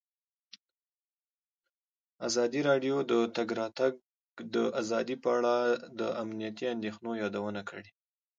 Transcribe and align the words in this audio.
ازادي 2.27 2.61
راډیو 2.69 2.95
د 3.03 3.05
د 3.11 3.13
تګ 3.35 3.47
راتګ 3.61 3.93
ازادي 4.81 5.15
په 5.23 5.29
اړه 5.37 5.55
د 5.99 6.01
امنیتي 6.23 6.65
اندېښنو 6.75 7.11
یادونه 7.23 7.61
کړې. 7.69 7.89